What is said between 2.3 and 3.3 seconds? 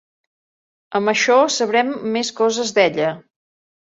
coses d'ella.